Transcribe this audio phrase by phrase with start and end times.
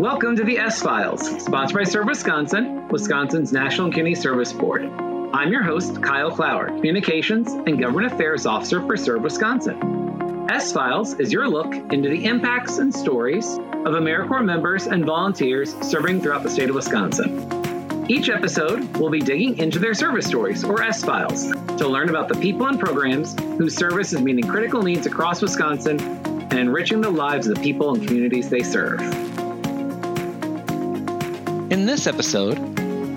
[0.00, 4.84] Welcome to the S Files, sponsored by Serve Wisconsin, Wisconsin's National Community Service Board.
[5.34, 10.48] I'm your host, Kyle Clower, Communications and Government Affairs Officer for Serve Wisconsin.
[10.50, 15.74] S Files is your look into the impacts and stories of AmeriCorps members and volunteers
[15.82, 18.06] serving throughout the state of Wisconsin.
[18.08, 22.28] Each episode will be digging into their service stories, or S Files, to learn about
[22.28, 27.10] the people and programs whose service is meeting critical needs across Wisconsin and enriching the
[27.10, 29.29] lives of the people and communities they serve.
[31.70, 32.58] In this episode,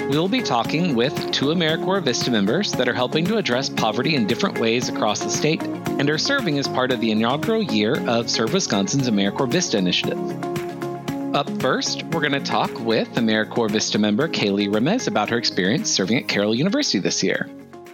[0.03, 4.13] we will be talking with two AmeriCorps Vista members that are helping to address poverty
[4.13, 8.07] in different ways across the state and are serving as part of the inaugural year
[8.07, 10.19] of Serve Wisconsin's AmeriCorps Vista initiative.
[11.33, 15.89] Up first, we're going to talk with AmeriCorps Vista member Kailee Remez about her experience
[15.89, 17.49] serving at Carroll University this year.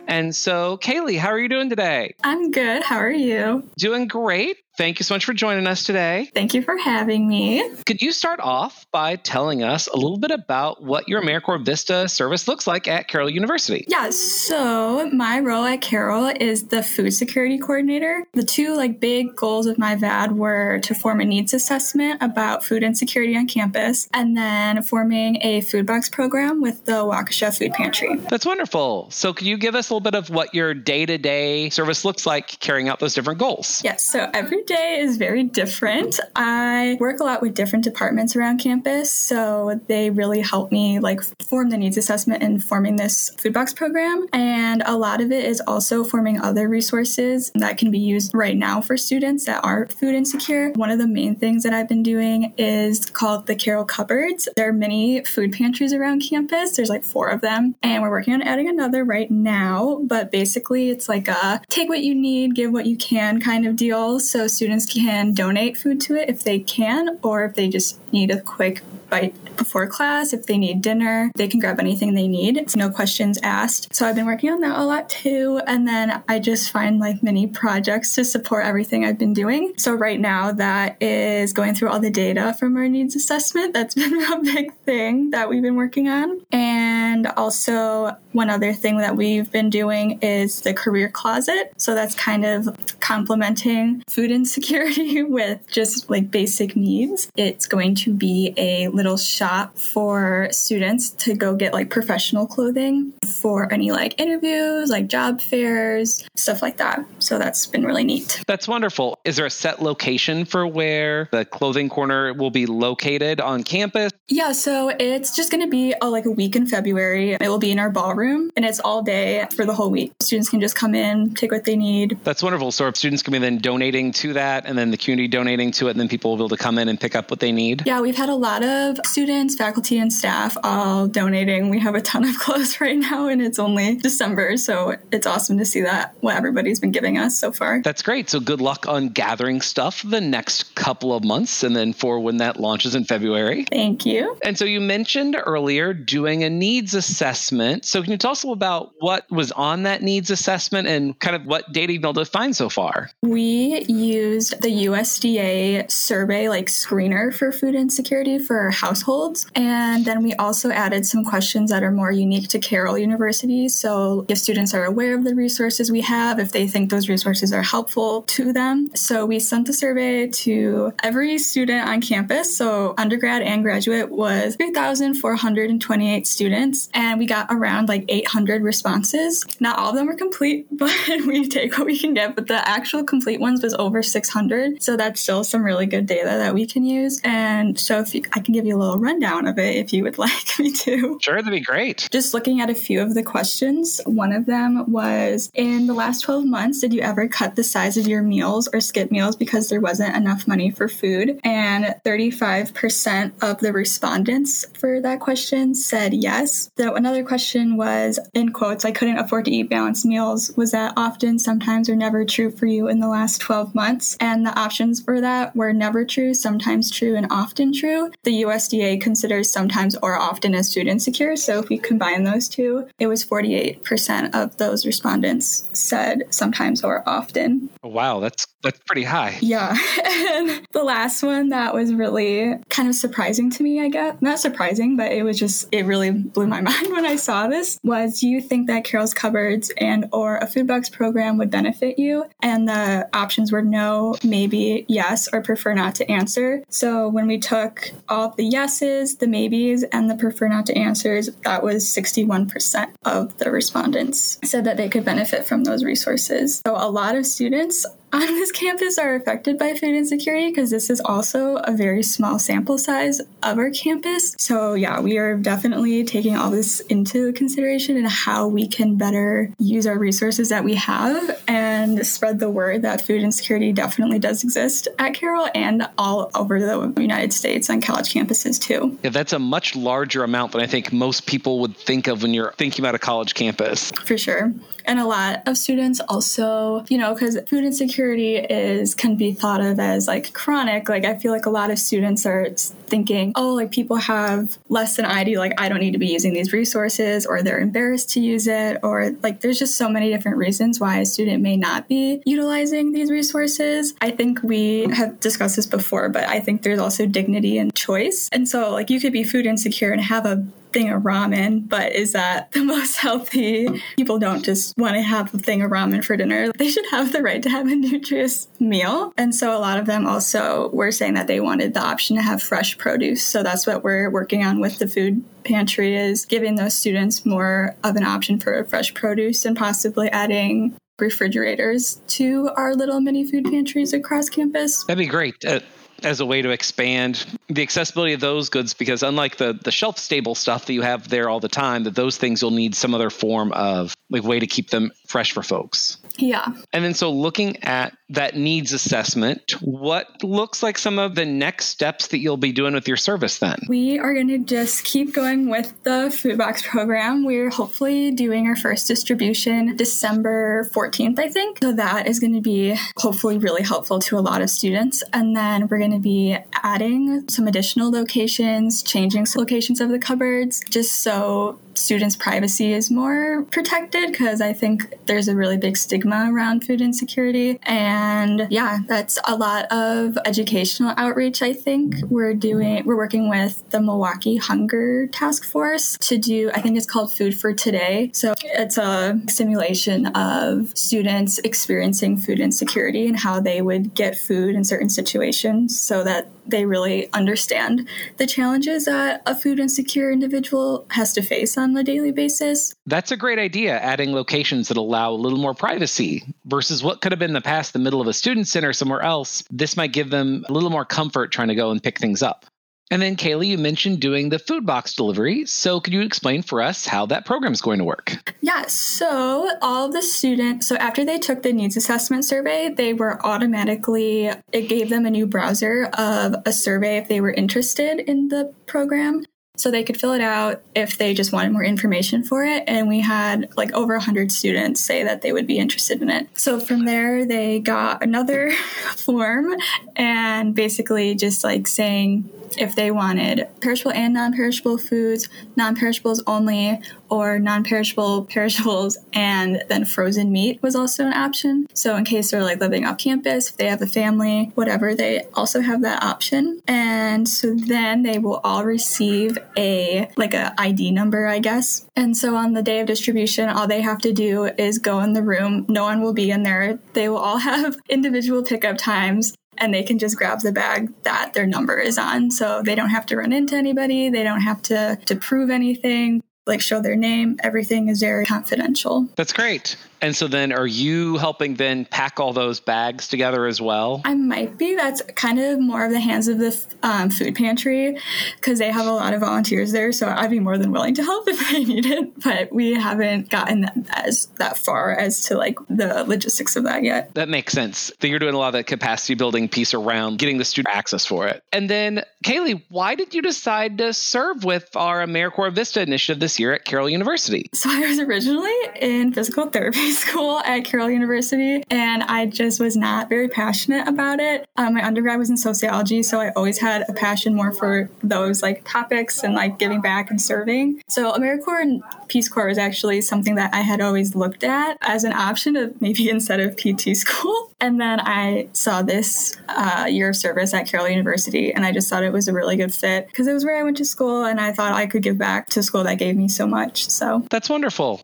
[0.10, 2.16] And so, Kailee, how are you doing today?
[2.26, 2.84] I'm good.
[2.84, 3.64] How are you?
[3.78, 4.58] Doing great.
[4.80, 6.32] Thank you so much for joining us today.
[6.34, 7.70] Thank you for having me.
[7.86, 12.08] Could you start off by telling us a little bit about what your AmeriCorps Vista
[12.08, 13.84] service looks like at Carroll University?
[13.90, 18.24] Yeah, so my role at Carroll is the food security coordinator.
[18.32, 22.64] The two like big goals of my VAD were to form a needs assessment about
[22.64, 27.74] food insecurity on campus and then forming a food box program with the Waukesha Food
[27.74, 28.16] Pantry.
[28.30, 29.12] That's wonderful.
[29.12, 32.58] So could you give us a little bit of what your day-to-day service looks like
[32.62, 33.82] carrying out those different goals?
[33.84, 36.20] Yes, so every day is very different.
[36.36, 41.22] I work a lot with different departments around campus, so they really help me like
[41.42, 44.28] form the needs assessment and forming this food box program.
[44.32, 48.56] And a lot of it is also forming other resources that can be used right
[48.56, 50.72] now for students that are food insecure.
[50.76, 54.48] One of the main things that I've been doing is called the Carroll Cupboards.
[54.56, 56.76] There are many food pantries around campus.
[56.76, 60.00] There's like four of them, and we're working on adding another right now.
[60.04, 63.76] But basically, it's like a take what you need, give what you can kind of
[63.76, 64.20] deal.
[64.20, 68.30] So students can donate food to it if they can, or if they just need
[68.30, 70.34] a quick bite before class.
[70.34, 72.58] If they need dinner, they can grab anything they need.
[72.58, 73.94] It's no questions asked.
[73.94, 75.62] So I've been working on that a lot too.
[75.68, 79.74] And then I just find like many projects to support everything I've been doing.
[79.78, 83.74] So right now that is going through all the data from our needs assessment.
[83.74, 86.42] That's been a big thing that we've been working on.
[86.52, 91.74] And also one other thing that we've been doing is the career closet.
[91.78, 92.70] So that's kind of
[93.00, 97.30] complementing food insecurity with just like basic needs.
[97.36, 103.14] It's going to be a little shop for students to go get like professional clothing
[103.26, 107.06] for any like interviews, like job fairs, stuff like that.
[107.20, 108.44] So that's been really neat.
[108.46, 109.18] That's wonderful.
[109.24, 114.12] Is there a set location for where the clothing corner will be located on campus?
[114.30, 117.34] Yeah, so it's just going to be a, like a week in February.
[117.34, 120.14] It will be in our ballroom and it's all day for the whole week.
[120.22, 122.20] Students can just come in, take what they need.
[122.24, 122.72] That's wonderful.
[122.72, 125.88] So, if students can be then donating to that and then the community donating to
[125.88, 127.52] it, and then people will be able to come in and pick up what they
[127.52, 127.84] need?
[127.86, 131.70] Yeah, we've had a lot of students, faculty, and staff all donating.
[131.70, 134.58] We have a ton of clothes right now, and it's only December.
[134.58, 137.82] So, it's awesome to see that what everybody's been giving us so far.
[137.82, 138.30] That's great.
[138.30, 142.38] So, good luck on gathering stuff the next couple of months and then for when
[142.38, 143.66] that launches in February.
[143.72, 144.19] Thank you.
[144.44, 147.86] And so, you mentioned earlier doing a needs assessment.
[147.86, 151.18] So, can you tell us a little about what was on that needs assessment and
[151.20, 153.10] kind of what data you've been able to find so far?
[153.22, 159.48] We used the USDA survey like screener for food insecurity for households.
[159.56, 163.70] And then we also added some questions that are more unique to Carroll University.
[163.70, 167.54] So if students are aware of the resources we have, if they think those resources
[167.54, 168.92] are helpful to them.
[168.96, 172.56] So we sent the survey to every student on campus.
[172.56, 176.90] So undergrad and graduate was 3,428 students.
[176.94, 179.46] And we got around like 800 responses.
[179.60, 180.94] Not all of them were complete, but
[181.26, 182.36] we take what we can get.
[182.36, 184.82] But the actual complete ones was over 600.
[184.82, 187.20] So that's still some really good data that we can use.
[187.24, 190.04] And so if you, I can give you a little rundown of it if you
[190.04, 191.20] would like me to.
[191.22, 192.08] Sure, that'd be great.
[192.12, 196.22] Just looking at a few of the questions, one of them was In the last
[196.22, 199.70] 12 months, did you ever cut the size of your meals or skip meals because
[199.70, 201.40] there wasn't enough money for food?
[201.44, 206.70] And 35% of the respondents for that question said yes.
[206.78, 210.54] So another question was in quotes, I couldn't afford to eat balanced meals.
[210.56, 214.16] Was that often, sometimes, or never true for you in the last 12 months?
[214.22, 218.10] And the options for that were never true, sometimes true, and often true.
[218.24, 221.36] The USDA considers sometimes or often as food insecure.
[221.36, 227.04] So if we combine those two, it was 48% of those respondents said sometimes or
[227.06, 227.70] often.
[227.84, 229.38] Wow, that's That's pretty high.
[229.42, 229.70] Yeah.
[230.06, 234.18] and the last one that was really kind of surprising to me, I guess.
[234.22, 237.80] Not surprising, but it was just, it really blew my mind when I saw this
[237.84, 241.98] was do you think that Carroll's Cupboards and or a food box program would benefit
[241.98, 242.26] you?
[242.42, 246.64] And the options were no, maybe, yes, or prefer not to answer.
[246.70, 251.30] So when we took all the yeses, the maybes, and the prefer not to answers,
[251.44, 256.62] that was 61% of the respondents said that they could benefit from those resources.
[256.66, 260.90] So a lot of students on this campus are affected by food insecurity because this
[260.90, 264.36] is also a very small sample size of our campus.
[264.40, 269.52] So, yeah, we are definitely taking all this into consideration and how we can better
[269.60, 274.44] use our resources that we have and spread the word that food insecurity definitely does
[274.44, 278.98] exist at Carroll and all over the United States on college campuses, too.
[279.04, 282.34] Yeah, that's a much larger amount than I think most people would think of when
[282.34, 283.92] you're thinking about a college campus.
[284.06, 284.52] For sure.
[284.86, 289.62] And a lot of students also, you know, because food insecurity is can be thought
[289.62, 290.90] of as like chronic.
[290.90, 292.50] Like I feel like a lot of students are
[292.90, 295.38] thinking, oh, like people have less than I do.
[295.38, 298.78] Like I don't need to be using these resources, or they're embarrassed to use it,
[298.84, 302.94] or like there's just so many different reasons why a student may not be utilizing
[302.94, 303.94] these resources.
[304.02, 308.30] I think we have discussed this before, but I think there's also dignity and choice.
[308.32, 311.94] And so like you could be food insecure and have a thing of ramen, but
[311.94, 313.82] is that the most healthy?
[313.96, 316.52] People don't just want to have a thing of ramen for dinner.
[316.54, 319.14] They should have the right to have a nutritious meal.
[319.18, 322.22] And so a lot of them also were saying that they wanted the option to
[322.22, 323.24] have fresh produce.
[323.24, 327.76] So that's what we're working on with the food pantry is giving those students more
[327.84, 333.46] of an option for fresh produce and possibly adding refrigerators to our little mini food
[333.46, 334.84] pantries across campus.
[334.86, 335.46] That'd be great.
[335.46, 335.60] Uh,
[336.04, 339.98] as a way to expand the accessibility of those goods because unlike the the shelf
[339.98, 342.94] stable stuff that you have there all the time that those things you'll need some
[342.94, 345.98] other form of like way to keep them fresh for folks.
[346.18, 346.46] Yeah.
[346.72, 351.68] And then so looking at that needs assessment what looks like some of the next
[351.68, 353.60] steps that you'll be doing with your service then?
[353.68, 357.26] We are going to just keep going with the food box program.
[357.26, 361.60] We're hopefully doing our first distribution december 14th i think.
[361.62, 365.04] So that is going to be hopefully really helpful to a lot of students.
[365.14, 370.62] And then we're going to be adding some additional locations changing locations of the cupboards
[370.70, 376.30] just so students' privacy is more protected because I think there's a really big stigma
[376.32, 377.60] around food insecurity.
[377.64, 381.96] And yeah, that's a lot of educational outreach, I think.
[382.10, 386.86] We're doing, we're working with the Milwaukee Hunger Task Force to do, I think it's
[386.86, 388.12] called Food for Today.
[388.14, 394.54] So it's a simulation of students experiencing food insecurity and how they would get food
[394.54, 400.86] in certain situations so that they really understand the challenges that a food insecure individual
[400.92, 402.74] has to face on a daily basis.
[402.86, 407.12] That's a great idea, adding locations that allow a little more privacy versus what could
[407.12, 409.44] have been the past, the middle of a student center somewhere else.
[409.50, 412.46] This might give them a little more comfort trying to go and pick things up.
[412.92, 415.46] And then, Kailee, you mentioned doing the food box delivery.
[415.46, 418.34] So, could you explain for us how that program is going to work?
[418.42, 418.66] Yeah.
[418.66, 423.24] So, all of the students, so after they took the needs assessment survey, they were
[423.24, 428.30] automatically, it gave them a new browser of a survey if they were interested in
[428.30, 429.24] the program.
[429.60, 432.64] So they could fill it out if they just wanted more information for it.
[432.66, 436.30] And we had like over 100 students say that they would be interested in it.
[436.40, 438.52] So from there, they got another
[438.96, 439.54] form
[439.98, 442.30] and basically just like saying,
[442.60, 446.80] if they wanted perishable and non perishable foods, non perishables only,
[447.10, 451.68] or non perishable, perishables, and then frozen meat was also an option.
[451.74, 455.24] So, in case they're like living off campus, if they have a family, whatever, they
[455.34, 456.62] also have that option.
[456.68, 461.86] And so then they will all receive a like a ID number, I guess.
[461.96, 465.14] And so on the day of distribution, all they have to do is go in
[465.14, 465.66] the room.
[465.68, 466.80] No one will be in there.
[466.94, 471.34] They will all have individual pickup times and they can just grab the bag that
[471.34, 472.32] their number is on.
[472.32, 474.10] So they don't have to run into anybody.
[474.10, 477.38] They don't have to, to prove anything, like show their name.
[477.44, 479.08] Everything is very confidential.
[479.16, 479.76] That's great.
[480.02, 484.02] And so then are you helping then pack all those bags together as well?
[484.06, 484.76] I might be.
[484.76, 487.98] That's kind of more of the hands of the um, food pantry
[488.36, 489.92] because they have a lot of volunteers there.
[489.92, 492.24] So I'd be more than willing to help if I need it.
[492.24, 496.84] But we haven't gotten that, as that far as to like the logistics of that
[496.84, 497.14] yet.
[497.16, 497.92] That makes sense.
[498.02, 501.06] So you're doing a lot of that capacity building piece around getting the student access
[501.06, 501.44] for it.
[501.52, 506.40] And then Kailee, why did you decide to serve with our AmeriCorps Vista initiative this
[506.40, 507.50] year at Carroll University?
[507.54, 512.60] So I was originally in physical therapy high school at Carroll University, and I just
[512.60, 514.48] was not very passionate about it.
[514.56, 518.44] Um, my undergrad was in sociology, so I always had a passion more for those
[518.44, 520.84] like topics and like giving back and serving.
[520.88, 525.04] So AmeriCorps and Peace Corps was actually something that I had always looked at as
[525.04, 527.52] an option of maybe instead of PT school.
[527.60, 531.90] And then I saw this uh, year of service at Carroll University, and I just
[531.90, 534.24] thought it was a really good fit because it was where I went to school,
[534.26, 536.88] and I thought I could give back to school that gave me so much.
[536.90, 538.02] So that's wonderful.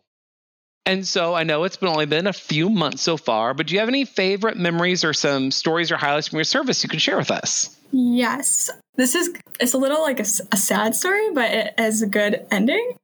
[0.86, 3.74] And so I know it's been only been a few months so far, but do
[3.74, 7.00] you have any favorite memories or some stories or highlights from your service you can
[7.00, 7.76] share with us?
[7.90, 8.70] Yes.
[8.94, 12.46] This is it's a little like a, a sad story, but it has a good
[12.52, 12.96] ending.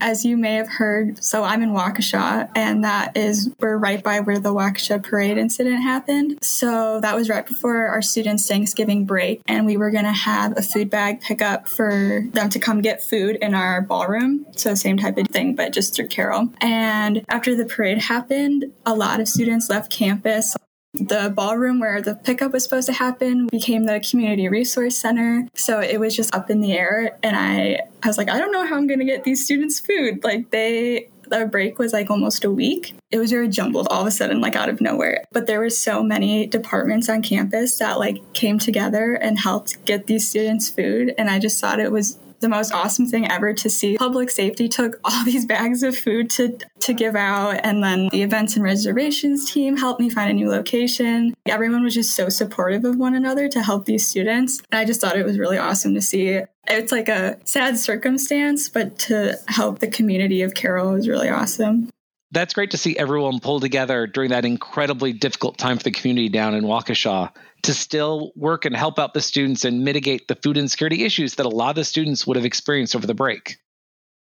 [0.00, 4.20] As you may have heard, so I'm in Waukesha, and that is we're right by
[4.20, 6.38] where the Waukesha parade incident happened.
[6.42, 10.62] So that was right before our students' Thanksgiving break, and we were to have a
[10.62, 14.46] food bag pickup for them to come get food in our ballroom.
[14.56, 16.50] So same type of thing, but just through Carroll.
[16.60, 20.56] And after the parade happened, a lot of students left campus
[20.94, 25.48] the ballroom where the pickup was supposed to happen became the community resource center.
[25.54, 27.18] So it was just up in the air.
[27.22, 29.80] And I, I was like, I don't know how I'm going to get these students
[29.80, 30.22] food.
[30.22, 32.94] Like they, our break was like almost a week.
[33.10, 35.24] It was very jumbled all of a sudden, like out of nowhere.
[35.32, 40.06] But there were so many departments on campus that like came together and helped get
[40.06, 41.12] these students food.
[41.18, 43.96] And I just thought it was the most awesome thing ever to see.
[43.96, 48.22] Public safety took all these bags of food to to give out and then the
[48.22, 51.34] events and reservations team helped me find a new location.
[51.46, 54.62] Everyone was just so supportive of one another to help these students.
[54.70, 56.40] And I just thought it was really awesome to see.
[56.68, 61.88] It's like a sad circumstance, but to help the community of Carroll was really awesome
[62.34, 66.28] that's great to see everyone pull together during that incredibly difficult time for the community
[66.28, 70.58] down in Waukesha to still work and help out the students and mitigate the food
[70.58, 73.56] insecurity issues that a lot of the students would have experienced over the break.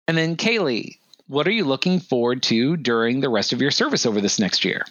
[0.08, 4.06] And then, Kailee, what are you looking forward to during the rest of your service
[4.06, 4.84] over this next year?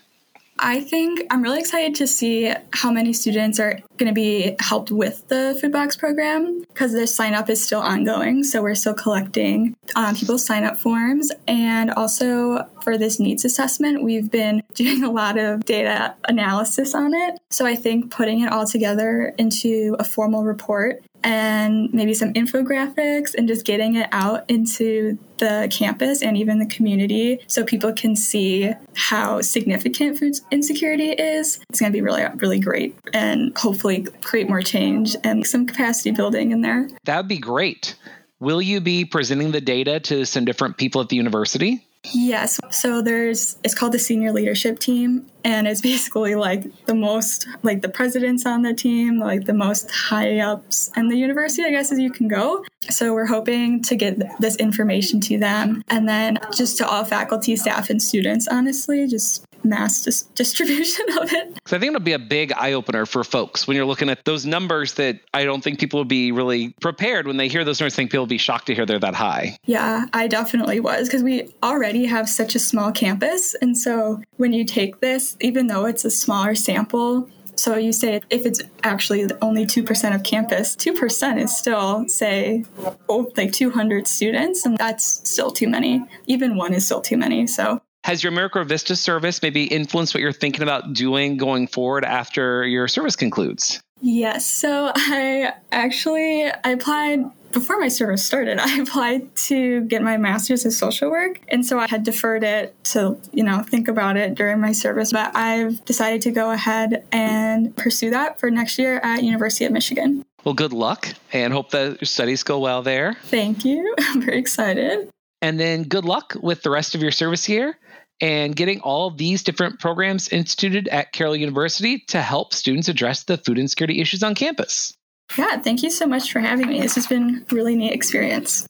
[0.58, 4.90] I think I'm really excited to see how many students are going to be helped
[4.90, 8.42] with the food box program because the sign up is still ongoing.
[8.42, 11.30] So we're still collecting um, people's sign up forms.
[11.46, 17.14] And also for this needs assessment, we've been doing a lot of data analysis on
[17.14, 17.38] it.
[17.50, 23.34] So I think putting it all together into a formal report and maybe some infographics
[23.34, 28.16] and just getting it out into the campus and even the community so people can
[28.16, 31.60] see how significant food insecurity is.
[31.70, 36.10] It's going to be really, really great and hopefully create more change and some capacity
[36.10, 36.88] building in there.
[37.04, 37.96] That would be great.
[38.40, 41.84] Will you be presenting the data to some different people at the university?
[42.12, 42.58] Yes.
[42.70, 45.26] So there's, it's called the senior leadership team.
[45.44, 49.90] And it's basically like the most, like the presidents on the team, like the most
[49.90, 52.64] high ups in the university, I guess, as you can go.
[52.90, 55.82] So we're hoping to get this information to them.
[55.88, 61.32] And then just to all faculty, staff, and students, honestly, just mass dis- distribution of
[61.32, 61.58] it.
[61.66, 64.24] So I think it'll be a big eye opener for folks when you're looking at
[64.24, 67.80] those numbers that I don't think people will be really prepared when they hear those
[67.80, 67.94] numbers.
[67.94, 69.56] I think people will be shocked to hear they're that high.
[69.64, 73.54] Yeah, I definitely was because we already have such a small campus.
[73.60, 78.20] And so when you take this, even though it's a smaller sample, so you say
[78.30, 82.64] if it's actually only 2% of campus, 2% is still, say,
[83.08, 86.04] oh, like 200 students, and that's still too many.
[86.26, 87.46] Even one is still too many.
[87.46, 92.06] So has your AmeriCorps Vista service maybe influenced what you're thinking about doing going forward
[92.06, 93.82] after your service concludes?
[94.00, 94.50] Yes.
[94.50, 97.20] So I actually I applied
[97.52, 98.58] before my service started.
[98.62, 102.74] I applied to get my master's in social work, and so I had deferred it
[102.84, 105.12] to you know think about it during my service.
[105.12, 109.72] But I've decided to go ahead and pursue that for next year at University of
[109.72, 110.24] Michigan.
[110.44, 113.18] Well, good luck, and hope that your studies go well there.
[113.24, 113.94] Thank you.
[114.00, 115.10] I'm very excited.
[115.40, 117.78] And then good luck with the rest of your service year
[118.20, 123.38] and getting all these different programs instituted at Carroll University to help students address the
[123.38, 124.94] food insecurity issues on campus.
[125.36, 126.80] Yeah, thank you so much for having me.
[126.80, 128.66] This has been a really neat experience.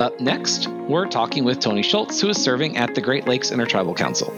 [0.00, 3.94] Up next, we're talking with Tony Schultz, who is serving at the Great Lakes Intertribal
[3.94, 4.32] Council.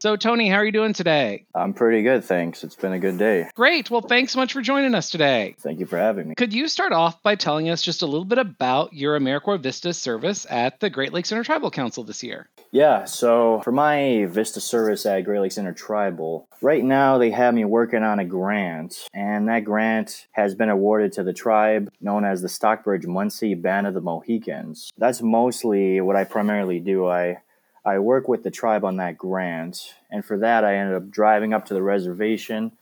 [0.00, 1.44] So, Tony, how are you doing today?
[1.54, 2.64] I'm pretty good, thanks.
[2.64, 3.50] It's been a good day.
[3.54, 3.90] Great.
[3.90, 5.56] Well, thanks so much for joining us today.
[5.60, 6.34] Thank you for having me.
[6.36, 9.92] Could you start off by telling us just a little bit about your AmeriCorps Vista
[9.92, 12.48] service at the Great Lakes Intertribal Council this year?
[12.70, 17.66] Yeah, so for my Vista service at Great Lakes Intertribal, right now they have me
[17.66, 22.40] working on a grant, and that grant has been awarded to the tribe known as
[22.40, 24.90] the Stockbridge Munsee Band of the Mohicans.
[24.96, 27.06] That's mostly what I primarily do.
[27.06, 27.42] I
[27.84, 31.54] I work with the tribe on that grant, and for that, I ended up driving
[31.54, 32.72] up to the reservation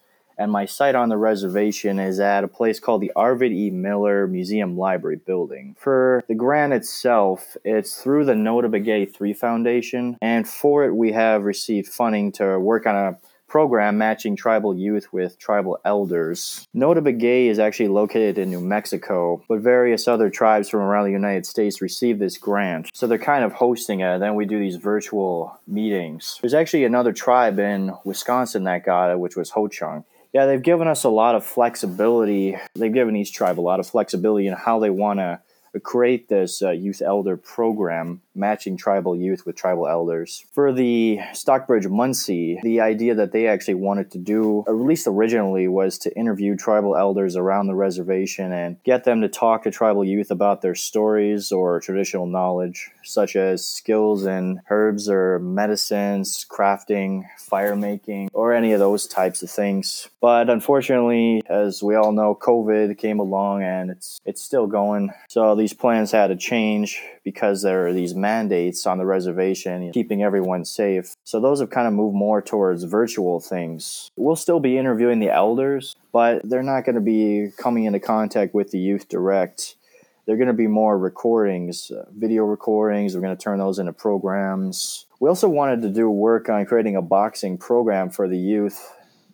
[0.40, 3.70] And my site on the reservation is at a place called the Arvid E.
[3.70, 5.74] Miller Museum Library Building.
[5.76, 11.10] For the grant itself, it's through the Notah Begay 3 Foundation, and for it, we
[11.10, 16.66] have received funding to work on a program matching tribal youth with tribal elders.
[16.76, 21.12] Notah Begay is actually located in New Mexico, but various other tribes from around the
[21.12, 22.90] United States receive this grant.
[22.94, 26.38] So they're kind of hosting it, and then we do these virtual meetings.
[26.40, 30.04] There's actually another tribe in Wisconsin that got it, which was Ho Chunk.
[30.32, 32.56] Yeah, they've given us a lot of flexibility.
[32.74, 35.40] They've given each tribe a lot of flexibility in how they want to
[35.82, 40.44] create this uh, youth elder program matching tribal youth with tribal elders.
[40.52, 45.68] For the Stockbridge Munsee, the idea that they actually wanted to do, at least originally,
[45.68, 50.04] was to interview tribal elders around the reservation and get them to talk to tribal
[50.04, 57.24] youth about their stories or traditional knowledge, such as skills in herbs or medicines, crafting,
[57.38, 60.08] fire making, or any of those types of things.
[60.20, 65.10] But unfortunately, as we all know, COVID came along and it's it's still going.
[65.28, 70.22] So these plans had to change because there are these mandates on the reservation keeping
[70.22, 71.14] everyone safe.
[71.24, 74.10] So those have kind of moved more towards virtual things.
[74.16, 78.54] We'll still be interviewing the elders, but they're not going to be coming into contact
[78.54, 79.76] with the youth direct.
[80.24, 83.14] They're going to be more recordings, uh, video recordings.
[83.14, 85.06] We're going to turn those into programs.
[85.20, 88.78] We also wanted to do work on creating a boxing program for the youth,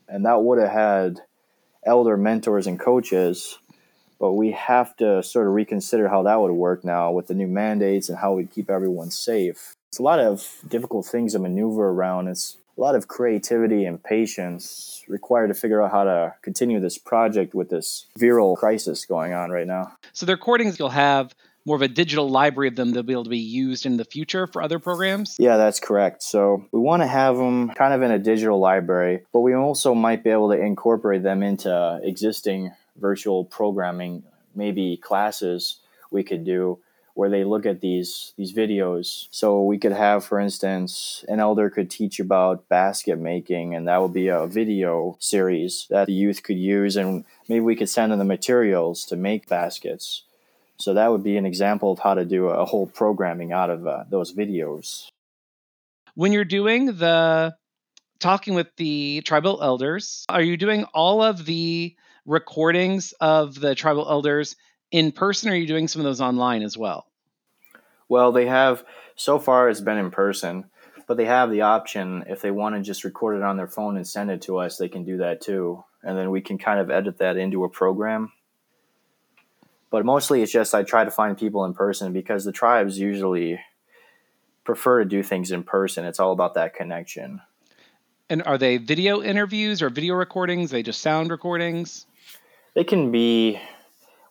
[0.08, 1.20] and that would have had
[1.84, 3.58] elder mentors and coaches
[4.24, 7.46] but we have to sort of reconsider how that would work now with the new
[7.46, 9.76] mandates and how we keep everyone safe.
[9.90, 12.28] It's a lot of difficult things to maneuver around.
[12.28, 16.96] It's a lot of creativity and patience required to figure out how to continue this
[16.96, 19.92] project with this viral crisis going on right now.
[20.14, 21.34] So the recordings you'll have
[21.66, 24.04] more of a digital library of them that'll be able to be used in the
[24.06, 25.36] future for other programs?
[25.38, 26.22] Yeah, that's correct.
[26.22, 29.94] So we want to have them kind of in a digital library, but we also
[29.94, 34.22] might be able to incorporate them into existing virtual programming,
[34.54, 36.78] maybe classes we could do
[37.14, 39.28] where they look at these these videos.
[39.30, 44.02] So we could have, for instance, an elder could teach about basket making, and that
[44.02, 48.12] would be a video series that the youth could use, and maybe we could send
[48.12, 50.24] them the materials to make baskets.
[50.76, 53.86] So that would be an example of how to do a whole programming out of
[53.86, 55.06] uh, those videos.
[56.16, 57.54] When you're doing the
[58.18, 61.94] talking with the tribal elders, are you doing all of the
[62.26, 64.56] recordings of the tribal elders
[64.90, 67.06] in person, or are you doing some of those online as well?
[68.08, 68.84] Well, they have
[69.16, 70.66] so far it's been in person,
[71.06, 73.96] but they have the option if they want to just record it on their phone
[73.96, 75.84] and send it to us, they can do that too.
[76.02, 78.32] And then we can kind of edit that into a program.
[79.90, 83.60] But mostly it's just I try to find people in person because the tribes usually
[84.64, 86.04] prefer to do things in person.
[86.04, 87.40] It's all about that connection.
[88.28, 90.72] And are they video interviews or video recordings?
[90.72, 92.06] Are they just sound recordings?
[92.74, 93.60] They can be,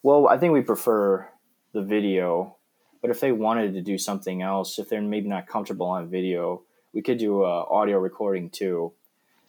[0.01, 1.29] well, I think we prefer
[1.71, 2.57] the video,
[3.01, 6.61] but if they wanted to do something else, if they're maybe not comfortable on video,
[6.93, 8.91] we could do a audio recording too.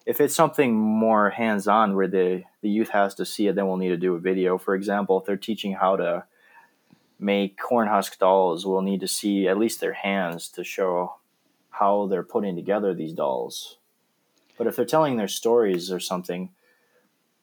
[0.06, 3.66] If it's something more hands on where the, the youth has to see it, then
[3.66, 4.58] we'll need to do a video.
[4.58, 6.24] For example, if they're teaching how to
[7.18, 11.16] make corn husk dolls, we'll need to see at least their hands to show
[11.70, 13.78] how they're putting together these dolls.
[14.56, 16.50] But if they're telling their stories or something,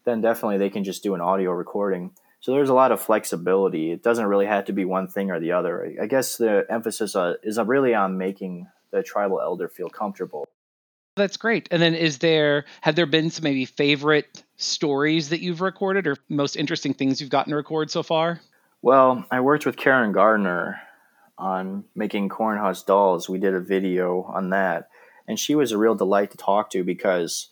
[0.06, 2.12] then definitely they can just do an audio recording.
[2.40, 3.92] So there's a lot of flexibility.
[3.92, 5.94] It doesn't really have to be one thing or the other.
[6.02, 10.48] I guess the emphasis uh, is really on making the tribal elder feel comfortable.
[11.16, 11.68] That's great.
[11.72, 16.18] And then is there have there been some maybe favorite stories that you've recorded or
[16.30, 18.42] most interesting things you've gotten to record so far?
[18.82, 20.80] Well, I worked with Karen Gardner
[21.38, 23.30] on making corn husk dolls.
[23.30, 24.90] We did a video on that,
[25.28, 27.50] and she was a real delight to talk to because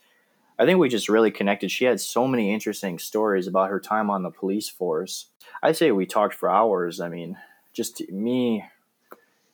[0.60, 1.72] I think we just really connected.
[1.72, 5.28] She had so many interesting stories about her time on the police force.
[5.64, 7.00] I'd say we talked for hours.
[7.00, 7.38] I mean,
[7.72, 8.66] just me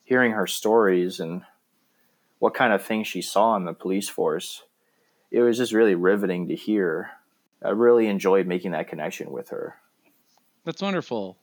[0.02, 1.42] hearing her stories and
[2.40, 4.64] what kind of things she saw in the police force.
[5.30, 7.10] It was just really riveting to hear.
[7.64, 9.76] I really enjoyed making that connection with her.
[10.64, 11.38] That's wonderful.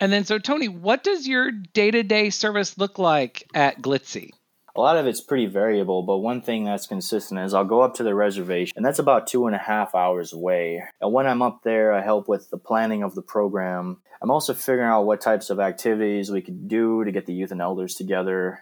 [0.00, 4.30] And then, so Tony, what does your day to day service look like at GLITC?
[4.74, 7.94] A lot of it's pretty variable, but one thing that's consistent is I'll go up
[7.94, 10.82] to the reservation, and that's about two and a half hours away.
[11.00, 13.98] And when I'm up there, I help with the planning of the program.
[14.22, 17.50] I'm also figuring out what types of activities we could do to get the youth
[17.50, 18.60] and elders together.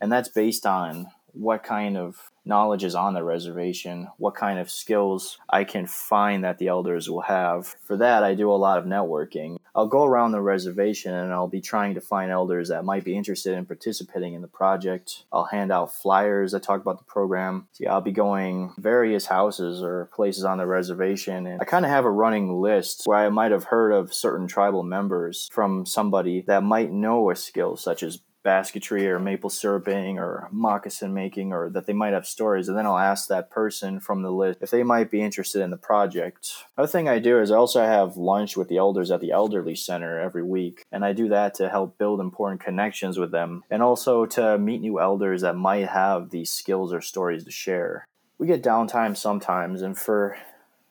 [0.00, 4.70] And that's based on what kind of knowledge is on the reservation, what kind of
[4.70, 7.76] skills I can find that the elders will have.
[7.84, 9.58] For that, I do a lot of networking.
[9.74, 13.16] I'll go around the reservation and I'll be trying to find elders that might be
[13.16, 15.24] interested in participating in the project.
[15.32, 17.68] I'll hand out flyers that talk about the program.
[17.72, 21.90] See, I'll be going various houses or places on the reservation and I kind of
[21.90, 26.42] have a running list where I might have heard of certain tribal members from somebody
[26.42, 31.70] that might know a skill such as basketry or maple syruping or moccasin making or
[31.70, 34.70] that they might have stories and then I'll ask that person from the list if
[34.70, 36.52] they might be interested in the project.
[36.76, 39.74] Other thing I do is I also have lunch with the elders at the elderly
[39.74, 43.82] center every week and I do that to help build important connections with them and
[43.82, 48.06] also to meet new elders that might have these skills or stories to share.
[48.38, 50.36] We get downtime sometimes and for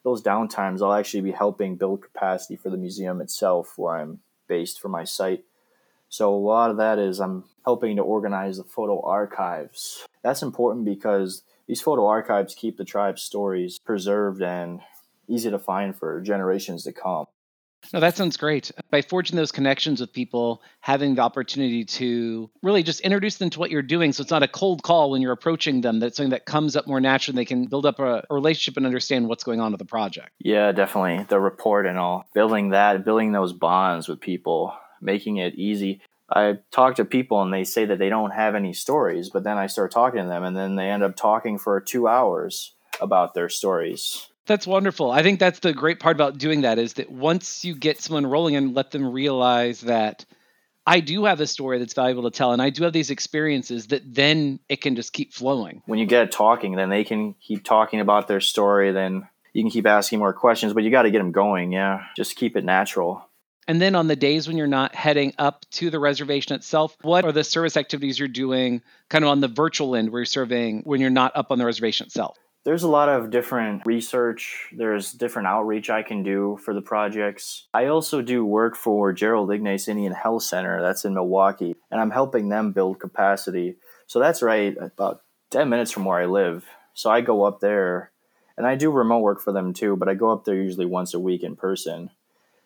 [0.03, 4.79] those downtimes I'll actually be helping build capacity for the museum itself where I'm based
[4.79, 5.43] for my site
[6.11, 10.05] so a lot of that is I'm helping to organize the photo archives.
[10.23, 14.81] That's important because these photo archives keep the tribe's stories preserved and
[15.29, 17.27] easy to find for generations to come.
[17.93, 18.71] No, that sounds great.
[18.89, 23.59] By forging those connections with people, having the opportunity to really just introduce them to
[23.59, 24.11] what you're doing.
[24.11, 25.99] So it's not a cold call when you're approaching them.
[25.99, 27.37] That's something that comes up more naturally.
[27.37, 30.31] They can build up a, a relationship and understand what's going on with the project.
[30.39, 31.25] Yeah, definitely.
[31.29, 32.25] The report and all.
[32.33, 36.01] Building that, building those bonds with people making it easy.
[36.33, 39.57] I talk to people and they say that they don't have any stories, but then
[39.57, 43.33] I start talking to them and then they end up talking for two hours about
[43.33, 44.27] their stories.
[44.45, 45.11] That's wonderful.
[45.11, 48.25] I think that's the great part about doing that is that once you get someone
[48.25, 50.25] rolling and let them realize that
[50.85, 53.87] I do have a story that's valuable to tell and I do have these experiences
[53.87, 55.83] that then it can just keep flowing.
[55.85, 59.69] When you get talking, then they can keep talking about their story, then you can
[59.69, 62.05] keep asking more questions, but you got to get them going, yeah.
[62.15, 63.29] Just keep it natural.
[63.67, 67.25] And then on the days when you're not heading up to the reservation itself, what
[67.25, 70.81] are the service activities you're doing kind of on the virtual end where you're serving
[70.83, 72.37] when you're not up on the reservation itself?
[72.63, 74.69] There's a lot of different research.
[74.71, 77.67] There's different outreach I can do for the projects.
[77.73, 82.11] I also do work for Gerald Ignace Indian Health Center that's in Milwaukee, and I'm
[82.11, 83.77] helping them build capacity.
[84.05, 86.65] So that's right about 10 minutes from where I live.
[86.93, 88.11] So I go up there
[88.57, 91.15] and I do remote work for them too, but I go up there usually once
[91.15, 92.11] a week in person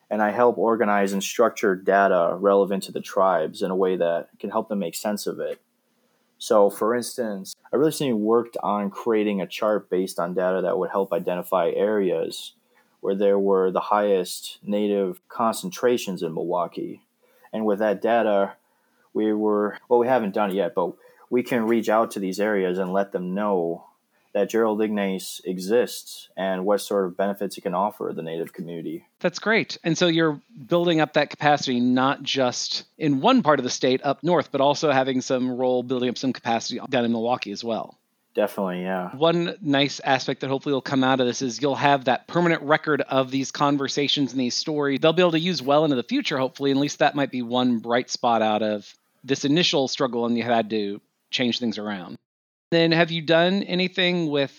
[0.09, 4.29] and I help organize and structure data relevant to the tribes in a way that
[4.39, 5.61] can help them make sense of it.
[6.37, 10.91] So, for instance, I recently worked on creating a chart based on data that would
[10.91, 12.53] help identify areas
[12.99, 17.01] where there were the highest native concentrations in Milwaukee.
[17.53, 18.53] And with that data,
[19.13, 20.93] we were, well, we haven't done it yet, but
[21.29, 23.85] we can reach out to these areas and let them know
[24.35, 29.05] that Gerald Ignace exists and what sort of benefits it can offer the native community.
[29.21, 29.77] That's great.
[29.81, 34.01] And so you're building up that capacity not just in one part of the state
[34.03, 37.63] up north, but also having some role building up some capacity down in Milwaukee as
[37.63, 37.97] well.
[38.33, 39.15] Definitely, yeah.
[39.15, 42.61] One nice aspect that hopefully will come out of this is you'll have that permanent
[42.63, 46.03] record of these conversations and these stories they'll be able to use well into the
[46.03, 46.71] future, hopefully.
[46.71, 48.93] At least that might be one bright spot out of
[49.23, 50.99] this initial struggle and you had to
[51.31, 52.17] change things around.
[52.75, 54.53] Then have you done anything with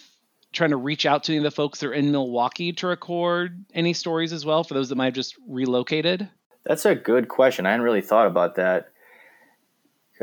[0.50, 3.66] trying to reach out to any of the folks that are in Milwaukee to record
[3.74, 6.26] any stories as well for those that might have just relocated?
[6.64, 7.66] That's a good question.
[7.66, 8.88] I hadn't really thought about that.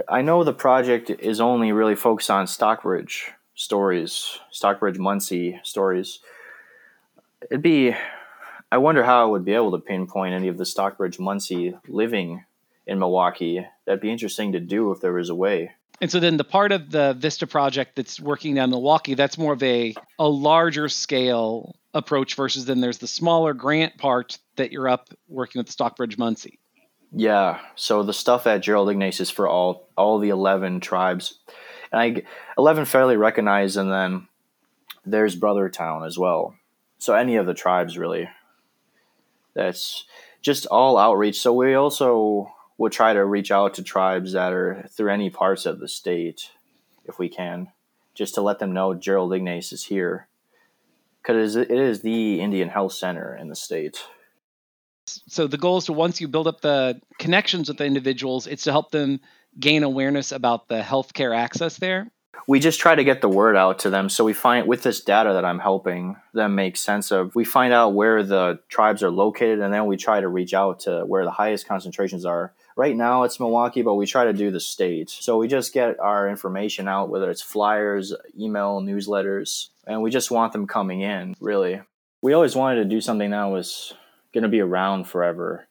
[0.10, 6.18] I know the project is only really focused on Stockbridge stories, Stockbridge Munsee stories.
[7.52, 7.96] It'd be,
[8.72, 12.44] I wonder how I would be able to pinpoint any of the Stockbridge Munsee living
[12.88, 13.68] in Milwaukee.
[13.86, 15.74] That'd be interesting to do if there was a way.
[16.04, 19.54] And so then the part of the Vista project that's working down Milwaukee, that's more
[19.54, 24.90] of a a larger scale approach versus then there's the smaller grant part that you're
[24.90, 26.58] up working with the Stockbridge Munsee.
[27.14, 27.62] Yeah.
[27.76, 31.40] So the stuff at Gerald Ignace is for all all the eleven tribes.
[31.90, 32.24] And I
[32.58, 34.28] eleven fairly recognized and then
[35.06, 36.54] there's Brothertown as well.
[36.98, 38.28] So any of the tribes really.
[39.54, 40.04] That's
[40.42, 41.40] just all outreach.
[41.40, 45.66] So we also we'll try to reach out to tribes that are through any parts
[45.66, 46.52] of the state
[47.06, 47.70] if we can,
[48.14, 50.28] just to let them know Gerald Ignace is here.
[51.22, 54.04] Because it is the Indian Health Center in the state.
[55.06, 58.64] So the goal is to once you build up the connections with the individuals, it's
[58.64, 59.22] to help them
[59.60, 62.10] gain awareness about the healthcare access there.
[62.46, 64.10] We just try to get the word out to them.
[64.10, 67.74] So we find with this data that I'm helping them make sense of, we find
[67.74, 71.24] out where the tribes are located and then we try to reach out to where
[71.24, 75.10] the highest concentrations are Right now it's Milwaukee, but we try to do the state.
[75.10, 80.32] So we just get our information out, whether it's flyers, email, newsletters, and we just
[80.32, 81.82] want them coming in, really.
[82.22, 83.94] We always wanted to do something that was
[84.34, 85.68] going to be around forever.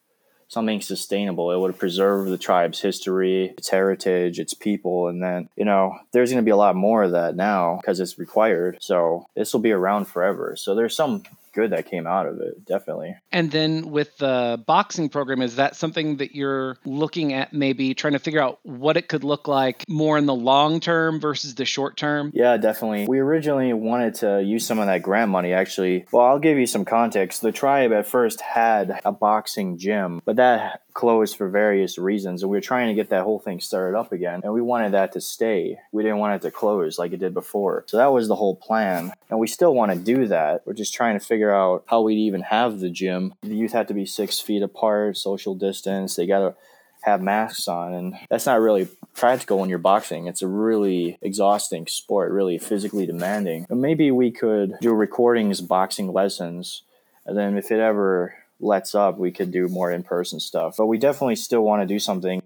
[0.53, 1.51] something sustainable.
[1.51, 6.29] It would preserve the tribe's history, its heritage, its people, and then, you know, there's
[6.29, 8.77] going to be a lot more of that now because it's required.
[8.79, 10.55] So this will be around forever.
[10.55, 13.15] So there's some good that came out of it, definitely.
[13.31, 18.13] And then with the boxing program, is that something that you're looking at maybe trying
[18.13, 21.65] to figure out what it could look like more in the long term versus the
[21.65, 22.31] short term?
[22.33, 23.05] Yeah, definitely.
[23.07, 26.05] We originally wanted to use some of that grant money actually.
[26.11, 27.41] Well, I'll give you some context.
[27.41, 32.51] The tribe at first had a boxing gym, but that closed for various reasons and
[32.51, 35.11] we were trying to get that whole thing started up again and we wanted that
[35.11, 35.77] to stay.
[35.91, 37.83] We didn't want it to close like it did before.
[37.87, 40.61] So that was the whole plan and we still want to do that.
[40.65, 43.33] We're just trying to figure out how we'd even have the gym.
[43.41, 46.55] The youth have to be six feet apart social distance they got to
[47.01, 50.27] have masks on and that's not really practical when you're boxing.
[50.27, 53.65] It's a really exhausting sport really physically demanding.
[53.67, 56.83] But maybe we could do recordings boxing lessons
[57.25, 60.75] and then if it ever lets up, we could do more in person stuff.
[60.77, 62.41] But we definitely still want to do something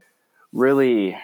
[0.53, 1.17] really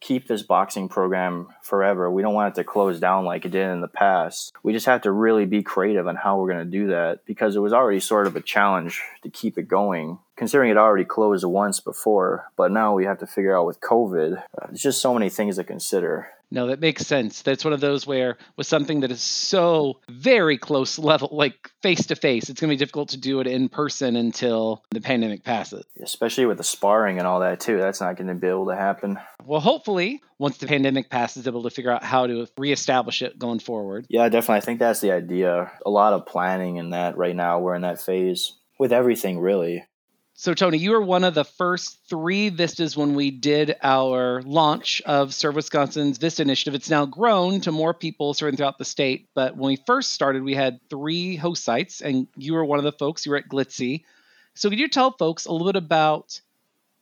[0.00, 2.10] keep this boxing program forever.
[2.10, 4.52] We don't want it to close down like it did in the past.
[4.62, 7.56] We just have to really be creative on how we're going to do that because
[7.56, 11.44] it was already sort of a challenge to keep it going, considering it already closed
[11.44, 12.50] once before.
[12.56, 14.38] But now we have to figure out with COVID.
[14.38, 16.28] Uh, there's just so many things to consider.
[16.50, 17.42] No, that makes sense.
[17.42, 22.06] That's one of those where with something that is so very close level, like face
[22.06, 25.44] to face, it's going to be difficult to do it in person until the pandemic
[25.44, 25.84] passes.
[26.02, 27.78] Especially with the sparring and all that too.
[27.78, 29.18] That's not going to be able to happen.
[29.44, 33.58] Well, hopefully, once the pandemic passes, able to figure out how to reestablish it going
[33.58, 34.06] forward.
[34.08, 34.56] Yeah, definitely.
[34.56, 35.70] I think that's the idea.
[35.84, 37.58] A lot of planning in that right now.
[37.58, 39.84] We're in that phase with everything, really.
[40.40, 45.02] So, Tony, you were one of the first three Vistas when we did our launch
[45.04, 46.76] of Serve Wisconsin's Vista Initiative.
[46.76, 49.28] It's now grown to more people serving throughout the state.
[49.34, 52.84] But when we first started, we had three host sites, and you were one of
[52.84, 53.26] the folks.
[53.26, 54.04] You were at GLITC.
[54.54, 56.40] So, could you tell folks a little bit about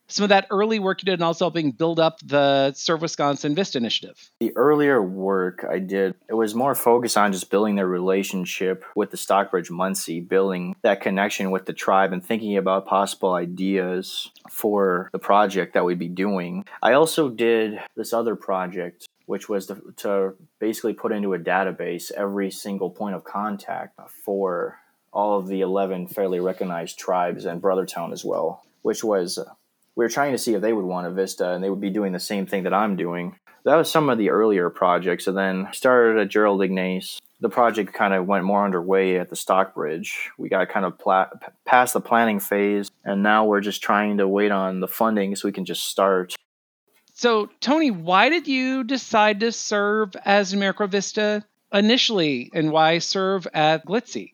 [0.07, 3.55] some of that early work you did and also helping build up the Serve Wisconsin
[3.55, 4.31] Vista initiative?
[4.39, 9.11] The earlier work I did, it was more focused on just building their relationship with
[9.11, 15.09] the Stockbridge Munsee, building that connection with the tribe and thinking about possible ideas for
[15.11, 16.65] the project that we'd be doing.
[16.81, 22.11] I also did this other project which was to, to basically put into a database
[22.13, 24.79] every single point of contact for
[25.11, 29.37] all of the 11 fairly recognized tribes and Brothertown as well, which was
[29.97, 31.89] we were trying to see if they would want a Vista and they would be
[31.89, 33.35] doing the same thing that I'm doing.
[33.65, 35.25] That was some of the earlier projects.
[35.25, 37.19] And then started at Gerald Ignace.
[37.41, 40.29] The project kind of went more underway at the Stockbridge.
[40.37, 41.29] We got kind of pla-
[41.65, 45.47] past the planning phase, and now we're just trying to wait on the funding so
[45.47, 46.33] we can just start.
[47.13, 53.47] So, Tony, why did you decide to serve as AmeriCorps Vista initially, and why serve
[53.53, 54.31] at GLITC?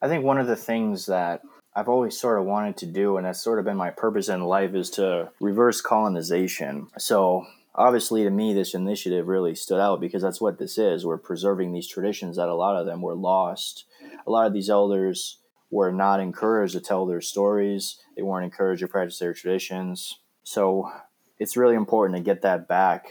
[0.00, 1.42] I think one of the things that
[1.76, 4.42] I've always sort of wanted to do, and that's sort of been my purpose in
[4.44, 6.88] life, is to reverse colonization.
[6.98, 11.04] So, obviously, to me, this initiative really stood out because that's what this is.
[11.04, 13.86] We're preserving these traditions that a lot of them were lost.
[14.24, 15.38] A lot of these elders
[15.70, 20.20] were not encouraged to tell their stories, they weren't encouraged to practice their traditions.
[20.44, 20.92] So,
[21.40, 23.06] it's really important to get that back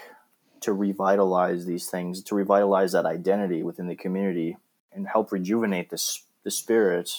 [0.61, 4.55] to revitalize these things, to revitalize that identity within the community
[4.93, 7.11] and help rejuvenate this, the spirit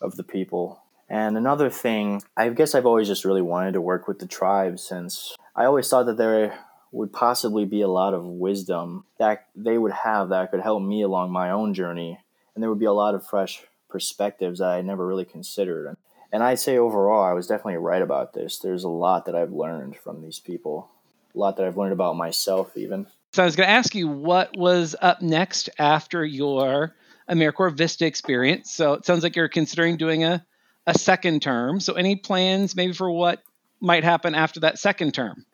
[0.00, 0.82] of the people.
[1.08, 4.78] And another thing, I guess I've always just really wanted to work with the tribe
[4.78, 6.58] since I always thought that there
[6.92, 11.02] would possibly be a lot of wisdom that they would have that could help me
[11.02, 12.18] along my own journey.
[12.54, 15.96] And there would be a lot of fresh perspectives that I never really considered.
[16.32, 18.58] And I'd say overall, I was definitely right about this.
[18.58, 20.90] There's a lot that I've learned from these people,
[21.34, 23.06] a lot that I've learned about myself, even.
[23.32, 26.94] So I was going to ask you what was up next after your
[27.30, 28.72] AmeriCorps Vista experience.
[28.72, 30.44] So it sounds like you're considering doing a,
[30.86, 31.80] a second term.
[31.80, 33.42] So any plans maybe for what
[33.80, 35.46] might happen after that second term?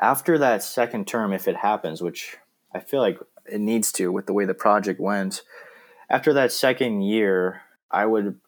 [0.00, 2.36] After that second term, if it happens, which
[2.74, 5.42] I feel like it needs to with the way the project went,
[6.08, 8.40] after that second year, I would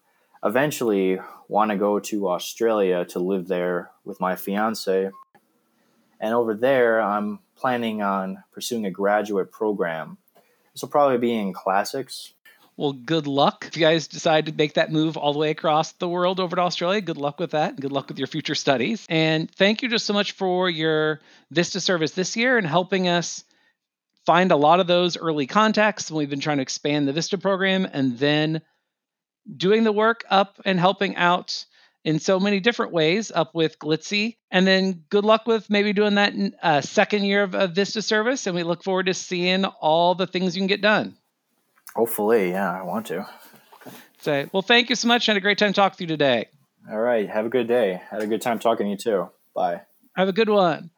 [0.45, 5.11] eventually want to go to Australia to live there with my fiance.
[6.19, 10.19] And over there, I'm planning on pursuing a graduate program.
[10.73, 12.33] This will probably be in classics,
[12.77, 13.67] well, good luck.
[13.69, 16.57] If you guys decide to make that move all the way across the world over
[16.57, 17.79] to Australia, good luck with that.
[17.79, 19.07] Good luck with your future studies.
[19.11, 23.45] And thank you just so much for your Vista service this year and helping us
[24.25, 26.11] find a lot of those early contacts.
[26.11, 28.63] We've been trying to expand the Vista program and then
[29.55, 31.67] doing the work up and helping out
[32.05, 34.37] in so many different ways up with GLITC.
[34.51, 36.33] And then good luck with maybe doing that
[36.63, 38.47] uh, second year of, of Vista service.
[38.47, 41.17] And we look forward to seeing all the things you can get done.
[41.95, 43.27] Hopefully, yeah, I want to.
[44.21, 45.29] Say, well, thank you so much.
[45.29, 46.49] I had a great time talking to you today.
[46.91, 47.29] All right.
[47.29, 48.01] Have a good day.
[48.11, 49.31] Had a good time talking to you too.
[49.55, 49.83] Bye.
[50.17, 50.91] Have a good one.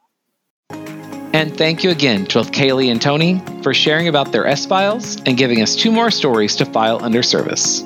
[0.70, 5.20] And thank you again to both Kailee and Tony for sharing about their S files
[5.26, 7.80] and giving us two more stories to file under service.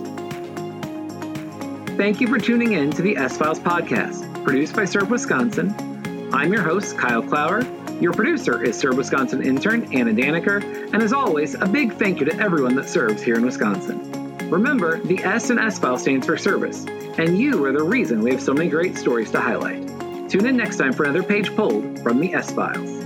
[1.97, 5.75] Thank you for tuning in to the S Files podcast, produced by Serve Wisconsin.
[6.33, 7.63] I'm your host, Kyle Clower.
[8.01, 12.27] Your producer is Serve Wisconsin intern Anna Daniker, and as always, a big thank you
[12.27, 14.49] to everyone that serves here in Wisconsin.
[14.49, 16.87] Remember, the S in S File stands for service,
[17.19, 19.85] and you are the reason we have so many great stories to highlight.
[20.31, 22.98] Tune in next time for another page pulled from the S Files.